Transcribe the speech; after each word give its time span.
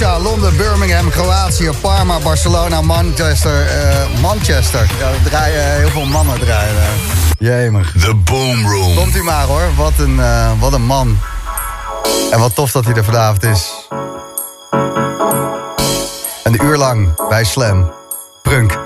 Ibiza, 0.00 0.18
Londen, 0.18 0.56
Birmingham, 0.56 1.10
Kroatië, 1.10 1.70
Parma, 1.80 2.18
Barcelona, 2.18 2.80
Manchester. 2.80 3.66
Uh, 3.66 4.20
Manchester. 4.20 4.86
Ja, 4.98 5.08
er 5.08 5.22
draaien 5.22 5.64
heel 5.64 5.88
veel 5.88 6.04
mannen 6.04 6.38
draaien. 6.40 6.74
Jemig. 7.38 7.92
The 7.92 8.14
Boom 8.14 8.66
Room. 8.66 8.94
Komt 8.94 9.16
u 9.16 9.22
maar 9.22 9.44
hoor, 9.44 9.74
wat 9.76 9.92
een, 9.98 10.16
uh, 10.16 10.50
wat 10.58 10.72
een 10.72 10.82
man. 10.82 11.18
En 12.30 12.40
wat 12.40 12.54
tof 12.54 12.70
dat 12.70 12.84
hij 12.84 12.94
er 12.94 13.04
vanavond 13.04 13.42
is. 13.42 13.70
Een 16.42 16.64
uur 16.64 16.76
lang 16.76 17.28
bij 17.28 17.44
Slam. 17.44 17.90
Prunk. 18.42 18.78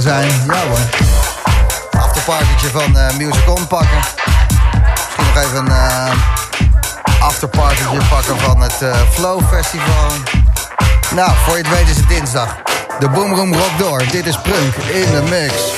Zijn. 0.00 0.28
Ja 0.46 0.66
hoor. 0.68 0.78
Afterpartytje 2.00 2.68
van 2.68 2.96
uh, 2.96 3.10
Music 3.16 3.48
On 3.48 3.66
pakken. 3.66 3.98
Misschien 3.98 5.24
nog 5.34 5.44
even 5.44 5.56
een 5.56 5.66
uh, 5.66 7.22
afterpartytje 7.22 7.98
pakken 8.08 8.38
van 8.38 8.60
het 8.60 8.82
uh, 8.82 8.96
Flow 9.10 9.40
Festival. 9.52 10.10
Nou, 11.14 11.30
voor 11.44 11.56
je 11.56 11.62
het 11.62 11.72
weet 11.78 11.88
is 11.88 11.96
het 11.96 12.08
dinsdag. 12.08 12.56
De 12.98 13.08
Boomroom 13.08 13.54
rock 13.54 13.78
door. 13.78 14.02
Dit 14.10 14.26
is 14.26 14.40
Prunk 14.40 14.74
in 14.74 15.10
de 15.10 15.22
mix. 15.30 15.75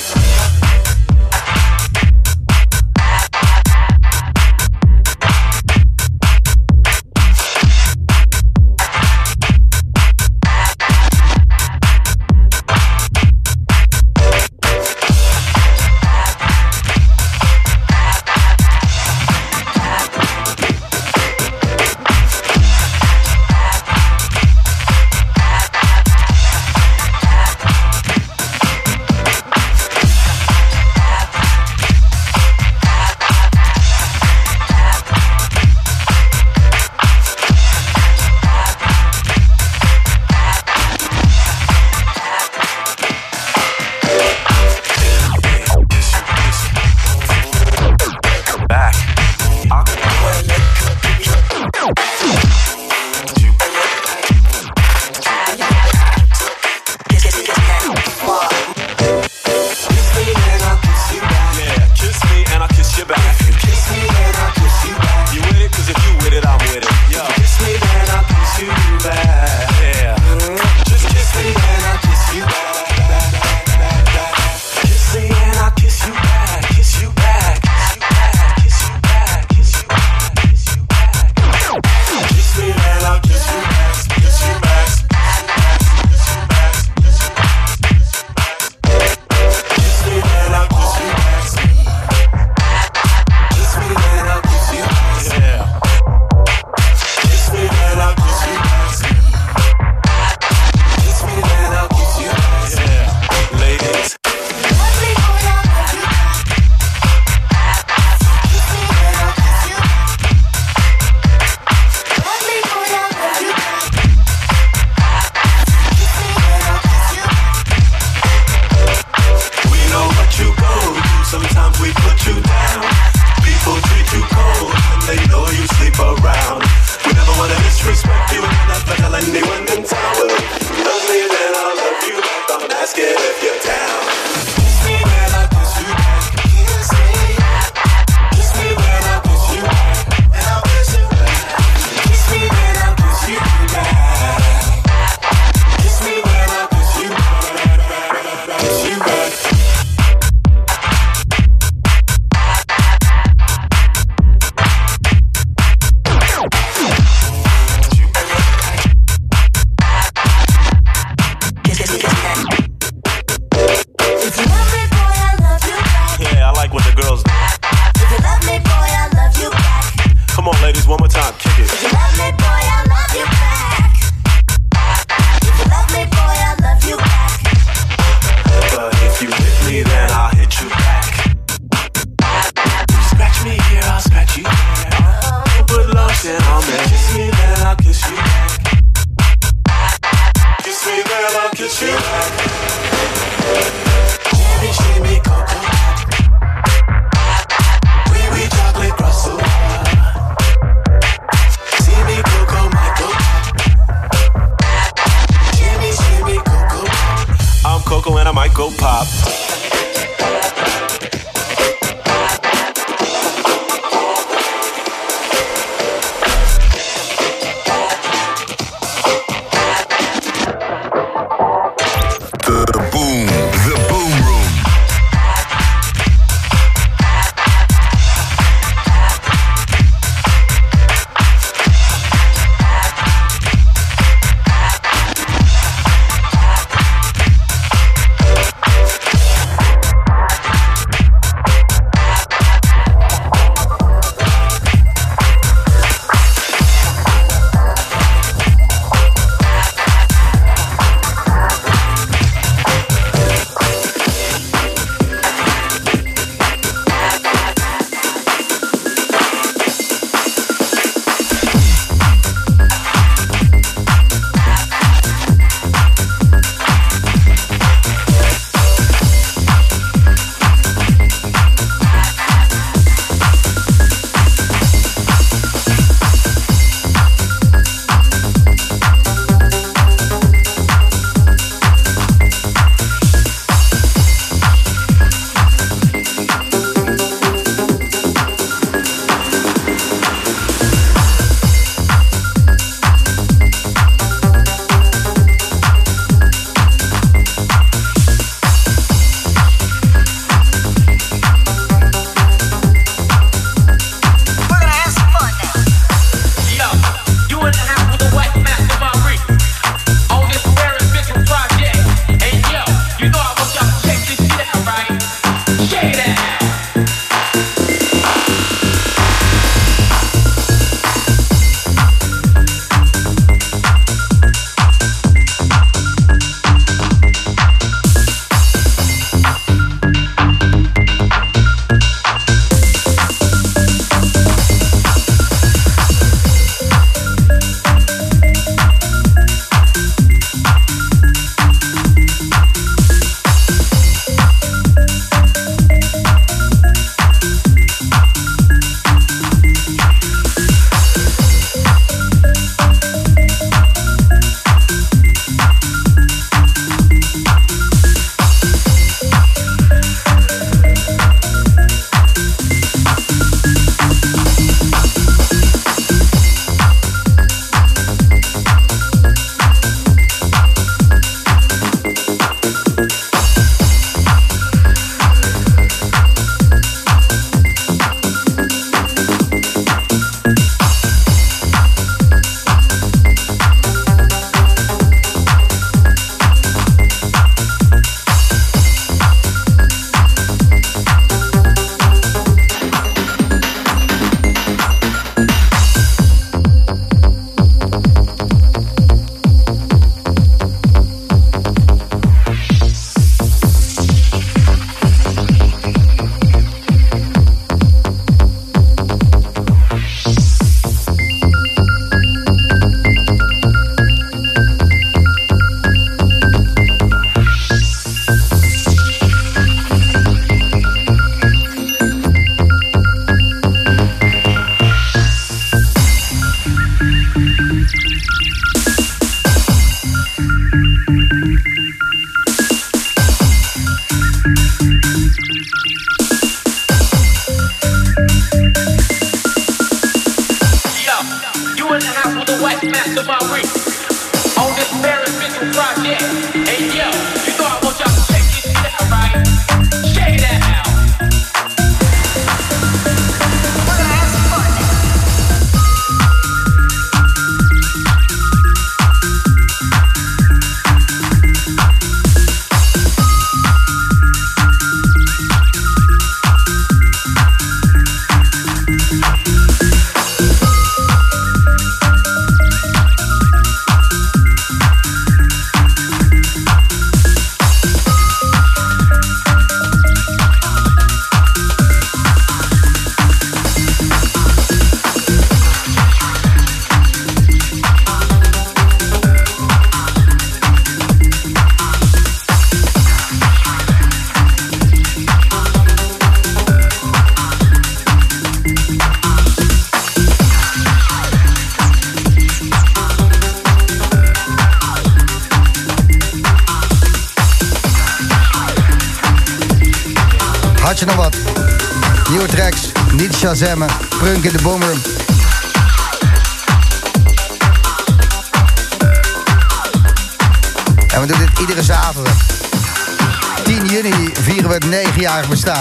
if 133.20 133.42
you 133.42 133.52
tell 133.60 133.87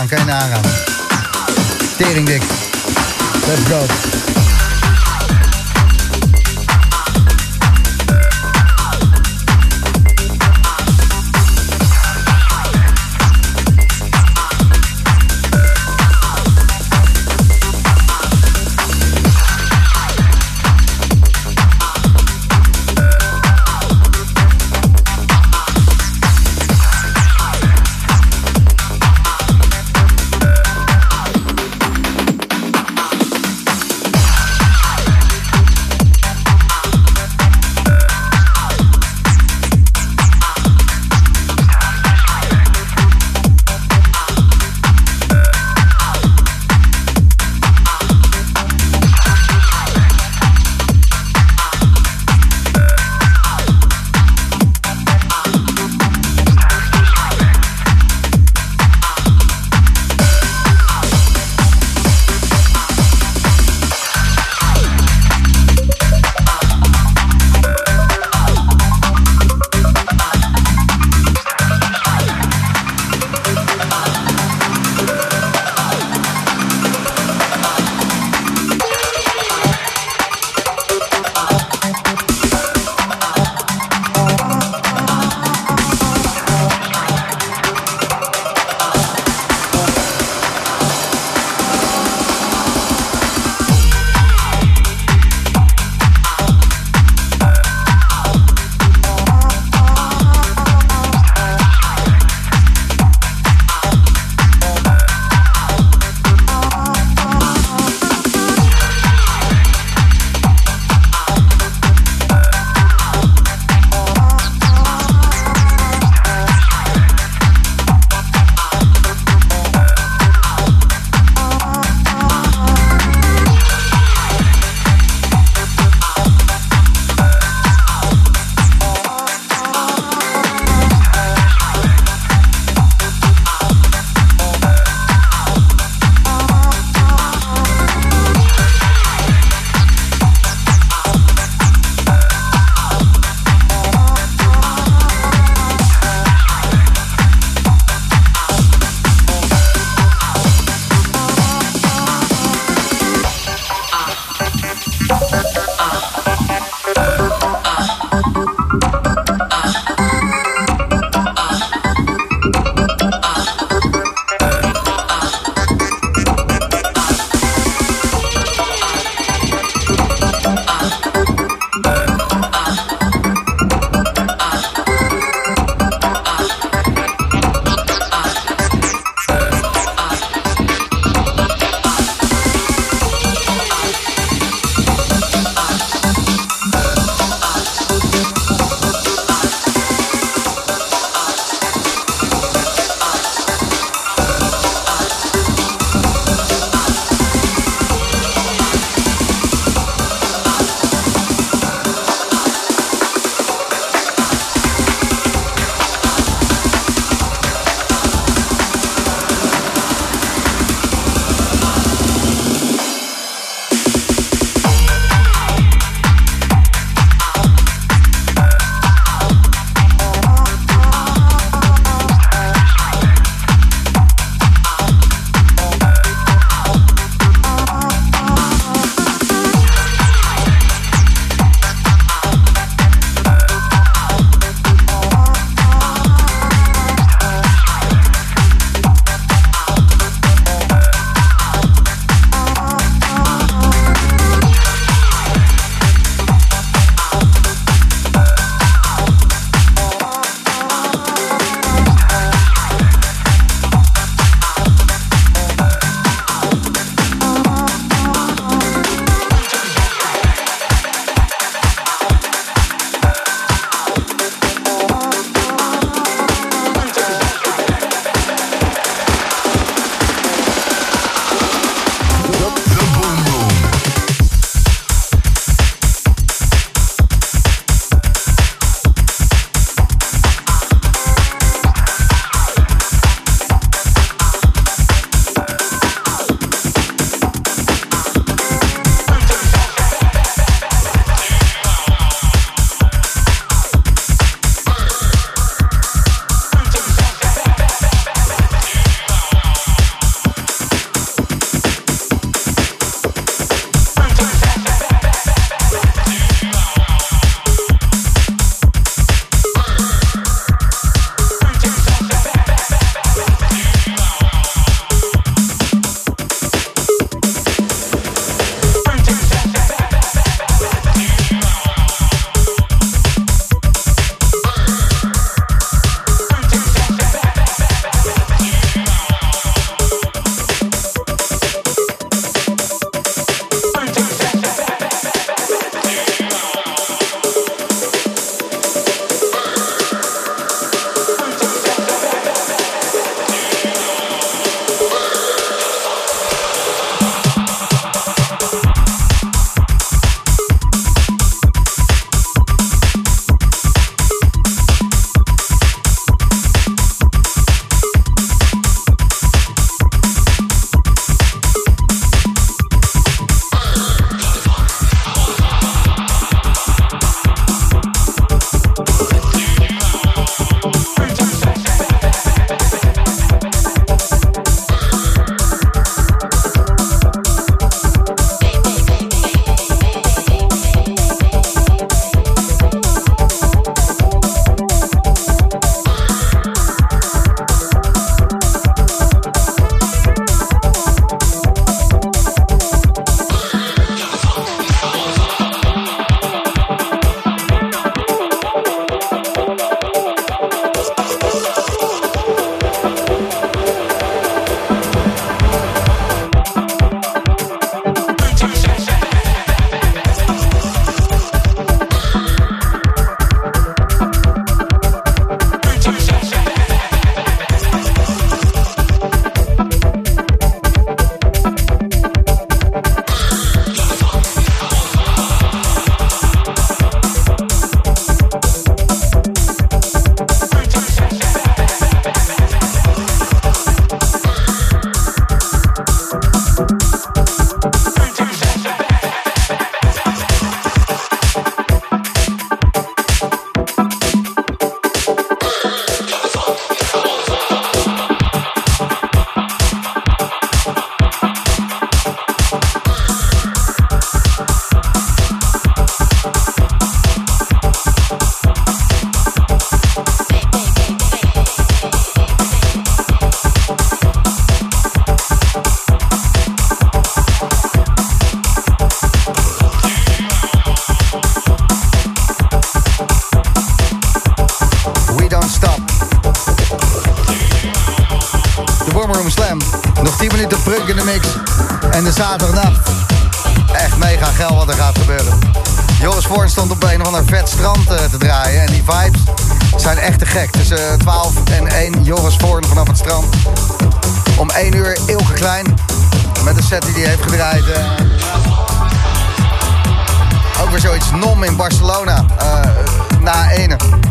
9-jarig 0.08 0.24
bestaan. 0.24 0.52
Kan 0.52 0.57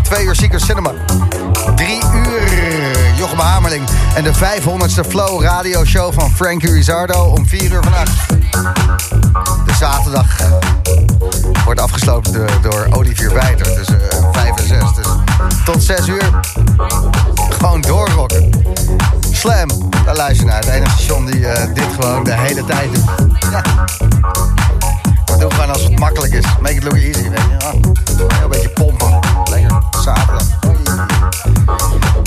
Twee 0.06 0.24
uur 0.24 0.34
Secret 0.34 0.60
Cinema. 0.60 0.92
Drie 1.74 2.02
uur 2.14 3.14
Jochem 3.16 3.38
Hamerling. 3.38 3.88
En 4.14 4.22
de 4.22 4.32
500ste 4.34 5.08
Flow 5.08 5.42
radio 5.42 5.84
show 5.84 6.12
van 6.12 6.30
Frankie 6.30 6.72
Rizzardo 6.72 7.24
om 7.24 7.46
4 7.46 7.72
uur 7.72 7.82
vannacht. 7.82 8.28
De 9.66 9.74
zaterdag 9.78 10.26
wordt 11.64 11.80
afgesloten 11.80 12.46
door, 12.62 12.86
Olivier 12.90 13.32
Wijter 13.34 13.74
tussen 13.74 14.00
5 14.32 14.56
en 14.56 14.66
6. 14.66 14.78
Dus 14.94 15.06
tot 15.64 15.82
6 15.82 16.06
uur 16.08 16.40
gewoon 17.58 17.80
doorrocken. 17.80 18.50
Slam, 19.32 19.68
daar 20.04 20.16
luister 20.16 20.46
je 20.46 20.52
naar. 20.52 20.60
Het 20.60 20.68
enige 20.68 20.90
station 20.90 21.26
die 21.26 21.40
uh, 21.40 21.52
dit 21.74 21.88
gewoon 22.00 22.24
de 22.24 22.34
hele 22.34 22.64
tijd 22.64 22.94
doet. 22.94 23.04
Ja. 23.50 23.62
We 25.26 25.36
doen 25.38 25.52
gewoon 25.52 25.70
als 25.70 25.82
het 25.82 25.98
makkelijk 25.98 26.32
is. 26.32 26.44
Make 26.60 26.74
it 26.74 26.82
look 26.82 26.96
easy, 26.96 27.28
weet 27.28 27.40
je. 27.60 28.55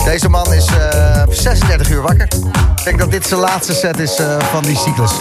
Deze 0.10 0.30
man 0.30 0.54
is 0.54 0.68
uh, 0.70 1.24
36 1.30 1.90
uur 1.90 2.02
wakker. 2.02 2.28
Ik 2.76 2.84
denk 2.84 3.00
dat 3.00 3.12
dit 3.12 3.28
zijn 3.28 3.40
laatste 3.40 3.74
set 3.74 4.00
is 4.00 4.20
uh, 4.20 4.40
van 4.40 4.64
die 4.64 4.78
cyclus. 4.78 5.12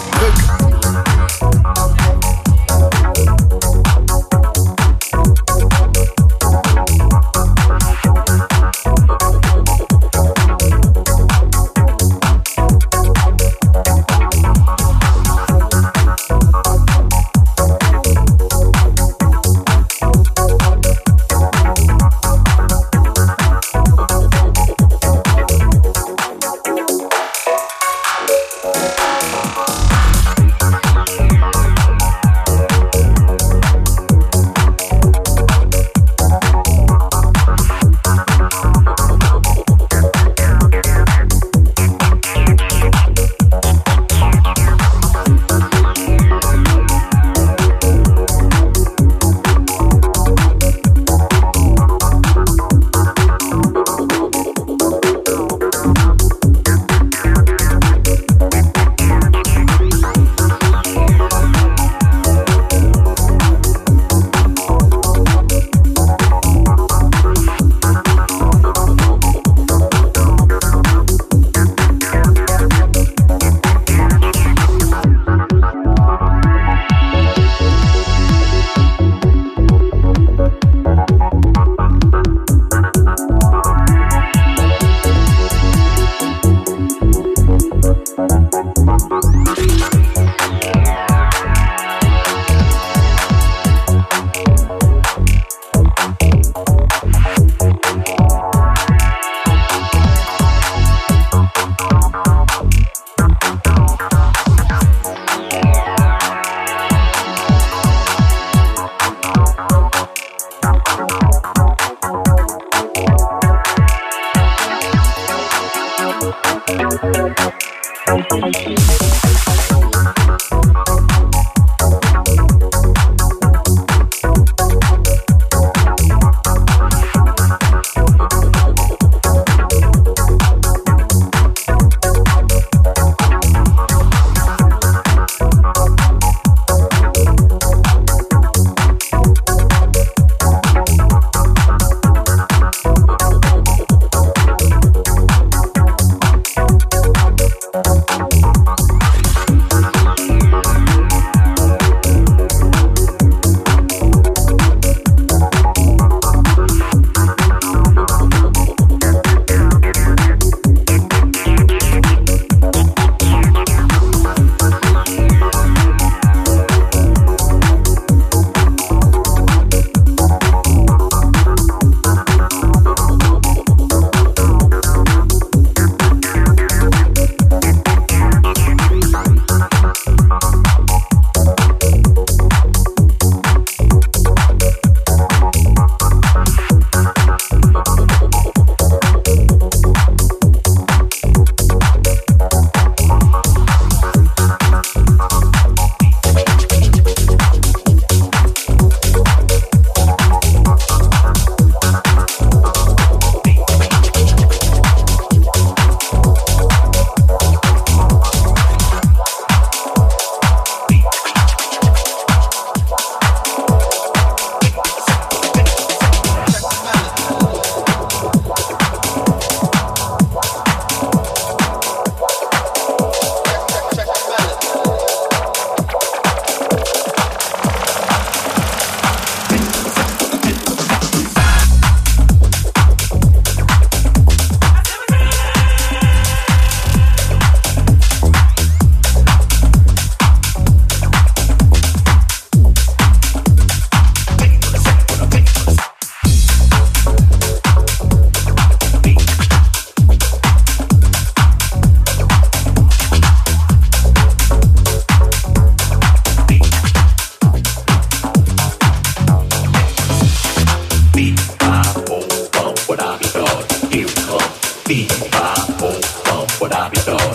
Capito 266.91 267.28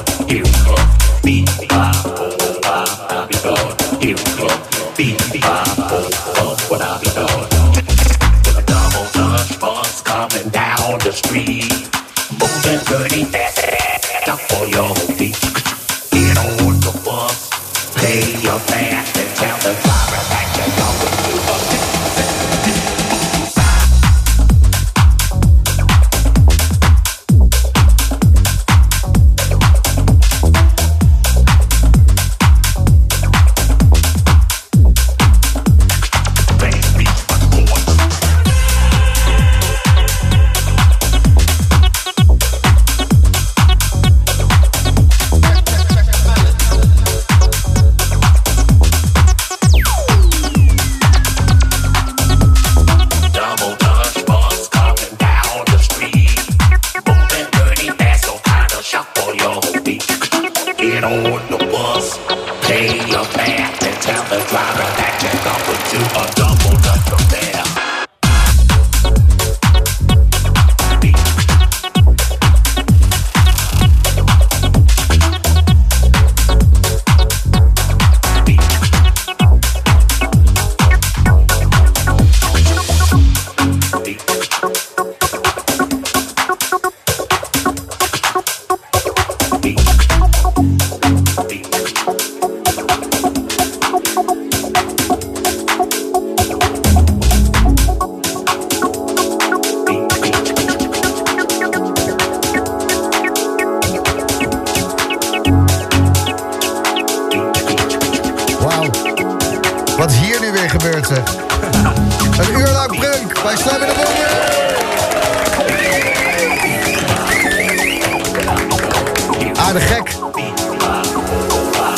Bye. 91.93 92.32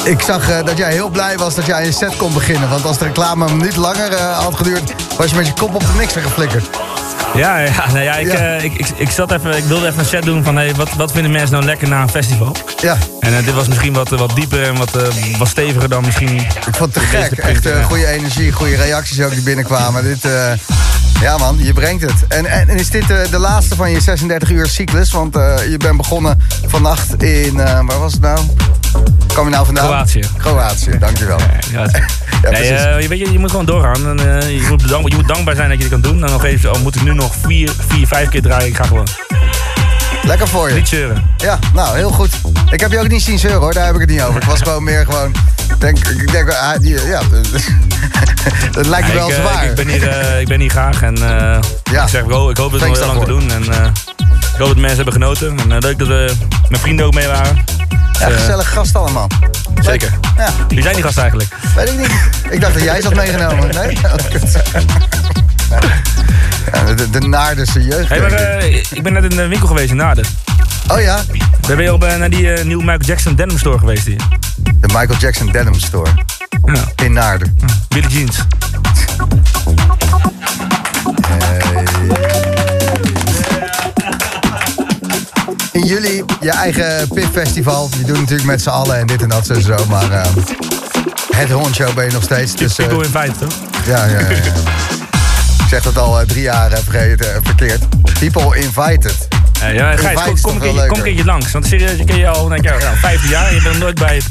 Ik 0.05 0.21
zag 0.21 0.49
eh, 0.49 0.65
dat 0.65 0.77
jij 0.77 0.91
heel 0.91 1.09
blij 1.09 1.37
was 1.37 1.55
dat 1.55 1.65
jij 1.65 1.85
een 1.85 1.93
set 1.93 2.17
kon 2.17 2.33
beginnen. 2.33 2.69
Want 2.69 2.85
als 2.85 2.97
de 2.97 3.05
reclame 3.05 3.45
een 3.47 3.57
minuut 3.57 3.75
langer 3.75 4.13
eh, 4.13 4.37
had 4.37 4.55
geduurd... 4.55 4.93
was 5.17 5.29
je 5.29 5.35
met 5.35 5.47
je 5.47 5.53
kop 5.53 5.75
op 5.75 5.81
de 5.81 5.93
mixer 5.97 6.21
geflikkerd. 6.21 6.69
Ja, 7.35 7.57
ja, 7.57 7.71
nou 7.93 7.99
ja, 7.99 8.15
ik, 8.15 8.31
Ja. 8.31 8.33
eh, 8.33 8.63
ik, 8.63 8.73
ik, 8.73 8.87
ik, 8.95 9.09
zat 9.09 9.31
even, 9.31 9.57
ik 9.57 9.63
wilde 9.63 9.87
even 9.87 9.99
een 9.99 10.05
set 10.05 10.23
doen 10.23 10.43
van 10.43 10.55
hey, 10.55 10.75
wat, 10.75 10.93
wat 10.93 11.11
vinden 11.11 11.31
mensen 11.31 11.51
nou 11.51 11.65
lekker 11.65 11.87
na 11.87 12.01
een 12.01 12.09
festival. 12.09 12.55
Ja, 12.81 12.97
En 13.19 13.43
dit 13.45 13.53
was 13.53 13.67
misschien 13.67 13.93
wat, 13.93 14.09
wat 14.09 14.35
dieper 14.35 14.63
en 14.63 14.77
wat, 14.77 14.91
wat 15.37 15.47
steviger 15.47 15.89
dan 15.89 16.05
misschien... 16.05 16.35
ik 16.39 16.75
vond 16.75 16.79
het 16.79 16.93
te 16.93 16.99
De 16.99 17.05
gek. 17.05 17.37
Echt 17.37 17.83
goede 17.83 18.07
energie, 18.07 18.51
goede 18.51 18.75
reacties 18.75 19.21
ook 19.21 19.31
die 19.31 19.41
binnenkwamen. 19.41 20.03
Dit, 20.03 20.27
ja 21.21 21.37
man, 21.37 21.57
je 21.59 21.73
brengt 21.73 22.01
het. 22.01 22.27
En, 22.27 22.45
en 22.45 22.67
is 22.69 22.89
dit 22.89 23.09
eh, 23.09 23.17
de 23.31 23.39
laatste 23.39 23.75
van 23.75 23.91
je 23.91 24.01
36 24.01 24.49
uur 24.49 24.67
cyclus? 24.67 25.11
Want 25.11 25.33
je 25.69 25.75
bent 25.77 25.97
begonnen 25.97 26.39
vannacht 26.67 27.23
in, 27.23 27.55
waar 27.55 27.99
was 27.99 28.11
het 28.11 28.21
nou? 28.21 28.39
Kom 29.35 29.43
je 29.45 29.51
nou 29.51 29.65
vandaan? 29.65 29.85
Kroatië. 29.85 30.19
Kroatië, 30.37 30.97
dankjewel. 30.99 31.39
Ja, 31.71 31.81
het- 31.81 31.91
Ja, 32.41 32.51
nee, 32.51 32.59
precies. 32.61 32.85
eh, 32.85 33.01
je, 33.01 33.07
weet, 33.07 33.19
je, 33.19 33.31
je 33.31 33.39
moet 33.39 33.49
gewoon 33.51 33.65
doorgaan. 33.65 34.07
En, 34.19 34.39
eh, 34.41 34.49
je, 34.49 34.65
moet 34.69 34.81
je 35.11 35.15
moet 35.15 35.27
dankbaar 35.27 35.55
zijn 35.55 35.69
dat 35.69 35.77
je 35.77 35.83
dit 35.83 35.91
kan 35.91 36.01
doen. 36.01 36.23
En 36.25 36.31
nog 36.31 36.43
even, 36.43 36.69
al 36.71 36.79
moet 36.79 36.95
ik 36.95 37.01
nu 37.03 37.13
nog 37.13 37.33
vier, 37.45 37.71
vier 37.87 38.07
vijf 38.07 38.29
keer 38.29 38.41
draaien. 38.41 38.67
Ik 38.67 38.75
ga 38.75 38.83
gewoon 38.83 39.07
Lekker 40.23 40.47
voor 40.47 40.69
je. 40.69 40.75
niet 40.75 40.87
zeuren. 40.87 41.23
Ja, 41.37 41.59
nou, 41.73 41.97
heel 41.97 42.09
goed. 42.11 42.29
Ik 42.69 42.79
heb 42.79 42.91
je 42.91 42.99
ook 42.99 43.07
niet 43.07 43.21
zien 43.21 43.39
zeuren 43.39 43.59
hoor, 43.59 43.73
daar 43.73 43.85
heb 43.85 43.93
ik 43.95 44.01
het 44.01 44.09
niet 44.09 44.21
over. 44.21 44.41
Ik 44.41 44.47
was 44.47 44.61
gewoon 44.67 44.83
meer 44.83 45.05
gewoon... 45.05 45.31
Denk, 45.79 45.97
ik 46.07 46.31
denk, 46.31 46.49
ah, 46.49 46.73
ja, 46.83 47.21
dat 48.71 48.85
lijkt 48.85 49.07
me 49.07 49.13
wel 49.13 49.29
ik, 49.29 49.35
eh, 49.35 49.41
zwaar. 49.41 49.63
ik, 49.63 49.69
ik 49.69 49.75
ben 49.75 49.87
hier, 49.87 50.39
ik 50.39 50.47
ben 50.47 50.59
hier 50.59 50.69
graag 50.69 51.01
en 51.01 51.15
Ja. 51.91 52.03
ik, 52.03 52.09
zeg, 52.09 52.21
ik, 52.23 52.29
hoop, 52.31 52.49
ik 52.49 52.57
hoop 52.57 52.71
het 52.71 52.81
nog 52.87 52.97
heel 52.97 53.07
lang 53.07 53.19
te 53.19 53.25
doen. 53.25 53.51
En 53.51 53.63
ik 54.55 54.61
hoop 54.61 54.67
dat 54.67 54.77
mensen 54.77 54.95
hebben 54.95 55.13
genoten. 55.13 55.57
En 55.59 55.71
eh, 55.71 55.77
leuk 55.79 55.99
dat 55.99 56.07
we 56.07 56.33
mijn 56.69 56.81
vrienden 56.81 57.05
ook 57.05 57.13
mee 57.13 57.27
waren. 57.27 57.63
ja, 58.19 58.27
eh, 58.27 58.37
gezellig 58.37 58.69
gast 58.73 58.95
allemaal. 58.95 59.27
Zeker. 59.81 60.09
Ja, 60.37 60.49
Wie 60.67 60.81
zijn 60.81 60.93
die 60.95 61.03
gasten 61.03 61.21
eigenlijk? 61.21 61.53
weet 61.75 61.89
ik 61.89 61.97
niet. 61.97 62.11
Ik 62.49 62.61
dacht 62.61 62.73
dat 62.73 62.83
jij 62.83 63.01
ze 63.01 63.07
had 63.07 63.15
meegenomen. 63.15 63.69
Nee? 63.75 63.97
Oh. 65.71 65.79
Ja, 66.73 66.93
de, 66.93 67.09
de 67.09 67.19
naardense 67.19 67.83
jeugd. 67.83 68.09
Hey, 68.09 68.19
maar, 68.19 68.31
ik. 68.31 68.37
eh, 68.37 68.75
ik 68.91 69.03
ben 69.03 69.13
net 69.13 69.23
in 69.23 69.29
de 69.29 69.47
winkel 69.47 69.67
geweest 69.67 69.89
in 69.89 69.95
Naarden. 69.95 70.25
oh 70.87 71.01
ja, 71.01 71.19
Ben 71.67 71.81
je 71.81 71.89
al 71.89 71.97
bij- 71.97 72.17
naar 72.17 72.29
die 72.29 72.47
nieuwe 72.47 72.83
Michael 72.83 72.99
Jackson 73.05 73.35
denim 73.35 73.57
store 73.57 73.79
geweest 73.79 74.05
hier? 74.05 74.19
de 74.63 74.87
Michael 74.87 75.19
Jackson 75.19 75.51
Denim 75.51 75.73
Store 75.73 76.09
Ja. 76.65 77.03
in 77.03 77.13
Naarden. 77.13 77.57
Billy 77.87 78.07
Jeans. 78.07 78.37
In 85.75 85.85
juli 85.85 86.23
je 86.41 86.51
eigen 86.51 87.07
PIF 87.07 87.29
Festival. 87.31 87.89
Je 87.97 88.03
doet 88.03 88.19
natuurlijk 88.19 88.47
met 88.47 88.61
z'n 88.61 88.69
allen 88.69 88.97
en 88.97 89.07
dit 89.07 89.21
en 89.21 89.29
dat 89.29 89.45
zo. 89.45 89.85
Maar 89.89 90.11
eh, 90.11 90.25
het 91.35 91.51
hondshow 91.51 91.93
ben 91.93 92.05
je 92.05 92.11
nog 92.11 92.23
steeds. 92.23 92.55
Dus, 92.55 92.75
People 92.75 93.03
in 93.03 93.09
Vijf, 93.09 93.37
toch? 93.37 93.53
ja, 93.85 94.05
ja, 94.05 94.19
ja, 94.19 94.29
ja. 94.29 94.35
Ik 95.63 95.69
zeg 95.69 95.83
dat 95.83 95.97
al 95.97 96.19
eh, 96.19 96.27
drie 96.27 96.41
jaar 96.41 96.71
eh, 96.71 96.79
vergeten, 96.83 97.41
verkeerd. 97.43 97.81
People 98.19 98.59
invited. 98.59 99.27
Ja, 99.59 99.67
ja, 99.67 99.97
Gijs, 99.97 100.21
kom, 100.23 100.41
kom, 100.41 100.53
een 100.53 100.59
keertje, 100.59 100.59
kom 100.61 100.75
leuker? 100.75 100.97
een 100.97 101.03
keertje 101.03 101.25
langs. 101.25 101.51
Want 101.51 101.65
serieus, 101.65 101.99
ik 101.99 102.05
ken 102.05 102.17
je 102.17 102.27
al 102.27 102.53
ik, 102.53 102.61
nou, 102.61 102.97
15 102.97 103.29
jaar. 103.29 103.53
Je 103.53 103.61
bent 103.61 103.73
nog 103.73 103.83
nooit 103.83 103.99
bij 103.99 104.21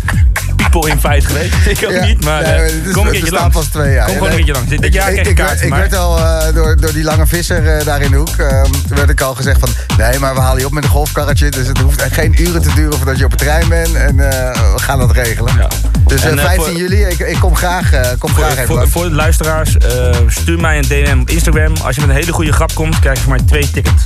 People 0.74 0.90
in 0.90 1.00
Fight 1.00 1.26
geweest. 1.26 1.54
Ik 1.80 1.86
ook 1.86 1.92
Ja, 1.92 2.04
niet, 2.04 2.24
maar 2.24 2.42
nee, 2.42 2.52
maar 2.54 2.64
het 2.64 2.72
is- 2.86 2.92
kom 2.92 3.06
een 3.06 3.12
keertje 3.12 3.32
langs. 3.32 3.54
pas 3.56 3.66
twee 3.66 3.92
jaar. 3.92 4.04
Kom 4.06 4.14
gewoon 4.14 4.28
een 4.30 4.36
keertje 4.36 4.52
langs. 4.52 4.68
Dit 4.70 4.92
jaar 4.94 5.12
ik, 5.12 5.26
ik, 5.26 5.34
kaartjes, 5.34 5.60
ik 5.62 5.68
maar... 5.68 5.78
werd 5.78 5.94
al 5.96 6.18
eh, 6.18 6.54
door, 6.54 6.76
door 6.80 6.92
die 6.92 7.04
lange 7.04 7.26
visser 7.26 7.68
eh, 7.76 7.84
daar 7.84 8.00
in 8.02 8.10
de 8.10 8.16
hoek. 8.16 8.36
eh, 8.36 8.62
toen 8.62 8.96
werd 8.96 9.10
ik 9.10 9.20
al 9.20 9.34
gezegd 9.34 9.60
van... 9.60 9.68
Nee, 9.98 10.18
maar 10.18 10.34
we 10.34 10.40
halen 10.40 10.58
je 10.60 10.66
op 10.66 10.72
met 10.72 10.84
een 10.84 10.90
golfkarretje. 10.90 11.50
Dus 11.50 11.66
het 11.66 11.78
hoeft 11.78 12.02
geen 12.02 12.42
uren 12.42 12.62
te 12.62 12.74
duren 12.74 12.96
voordat 12.96 13.18
je 13.18 13.24
op 13.24 13.30
het 13.30 13.38
terrein 13.40 13.68
bent. 13.68 13.94
En 13.94 14.16
we 14.16 14.52
gaan 14.76 14.98
dat 14.98 15.10
regelen. 15.12 15.52
Ja. 15.58 15.68
Dus 16.06 16.22
eh, 16.22 16.30
En, 16.30 16.38
eh, 16.38 16.44
15 16.44 16.64
voor- 16.64 16.80
juli, 16.80 17.02
ik, 17.04 17.18
ik 17.18 17.36
kom 17.40 17.56
graag, 17.56 17.90
kom 18.18 18.34
graag 18.34 18.50
even 18.52 18.66
voor, 18.66 18.88
voor 18.88 19.04
de 19.08 19.14
luisteraars, 19.14 19.76
stuur 20.26 20.60
mij 20.60 20.78
een 20.78 20.88
DM 20.88 21.18
op 21.20 21.30
Instagram. 21.30 21.72
Als 21.84 21.94
je 21.94 22.00
met 22.00 22.10
een 22.10 22.16
hele 22.16 22.32
goede 22.32 22.52
grap 22.52 22.74
komt, 22.74 22.98
krijg 22.98 23.16
je 23.16 23.22
van 23.24 23.32
mij 23.32 23.42
twee 23.46 23.70
tickets. 23.70 24.02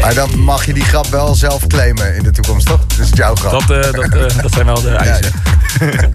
Maar 0.00 0.14
dan 0.14 0.38
mag 0.38 0.64
je 0.66 0.72
die 0.74 0.84
grap 0.84 1.06
wel 1.06 1.34
zelf 1.34 1.66
claimen 1.66 2.14
in 2.14 2.22
de 2.22 2.30
toekomst, 2.30 2.66
toch? 2.66 2.86
Dus 2.86 2.96
het 2.96 3.06
is 3.12 3.18
jouw 3.18 3.34
grap. 3.34 3.50
Dat, 3.52 3.84
eh, 3.84 3.92
dat, 3.92 4.04
eh, 4.04 4.36
dat 4.42 4.52
zijn 4.52 4.66
wel 4.66 4.80
de 4.80 4.90
eisen. 4.90 5.32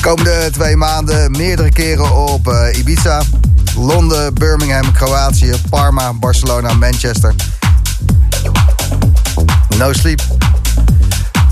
Komende 0.00 0.48
twee 0.52 0.76
maanden 0.76 1.30
meerdere 1.30 1.70
keren 1.70 2.16
op 2.16 2.48
eh, 2.48 2.78
Ibiza. 2.78 3.22
Londen, 3.76 4.34
Birmingham, 4.34 4.92
Kroatië, 4.92 5.52
Parma, 5.70 6.12
Barcelona, 6.12 6.72
Manchester. 6.74 7.34
No 9.76 9.92
sleep, 9.92 10.20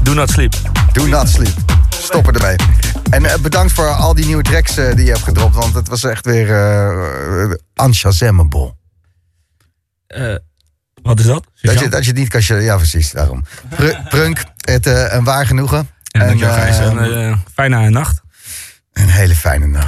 Do 0.03 0.15
not 0.15 0.31
sleep. 0.31 0.55
do 0.93 1.07
not 1.07 1.29
sleep. 1.29 1.55
Stoppen 1.89 2.35
ermee. 2.35 2.57
En 3.11 3.43
bedankt 3.43 3.73
voor 3.73 3.89
al 3.89 4.15
die 4.15 4.27
nieuwe 4.27 4.43
tracks 4.43 4.75
die 4.75 5.05
je 5.05 5.11
hebt 5.11 5.23
gedropt. 5.23 5.55
Want 5.55 5.75
het 5.75 5.89
was 5.89 6.05
echt 6.05 6.25
weer 6.25 6.49
uh, 6.49 7.55
unshazamable. 7.87 8.75
Eh, 10.07 10.35
wat 11.05 11.19
is 11.19 11.27
dat? 11.27 11.47
Dat 11.63 11.79
je, 11.79 11.89
dat 11.89 12.05
je 12.05 12.11
het 12.11 12.19
niet 12.19 12.29
kan... 12.29 12.63
Ja, 12.63 12.77
precies, 12.77 13.11
daarom. 13.11 13.45
Pr- 13.69 13.97
Prunk, 14.09 14.45
het, 14.57 14.87
eh, 14.87 15.13
een 15.13 15.25
waar 15.25 15.47
genoegen. 15.47 15.89
En, 16.11 16.21
eh, 16.21 16.79
En, 16.81 16.99
eh, 17.31 17.37
fijne 17.55 17.91
nacht. 17.91 18.21
een 18.93 19.09
hele 19.09 19.35
fijne 19.35 19.67
nacht. 19.67 19.83